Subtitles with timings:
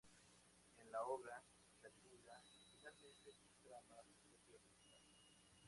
[0.79, 1.43] En la obra,
[1.79, 3.29] Calígula finalmente
[3.61, 5.19] trama su propio asesinato.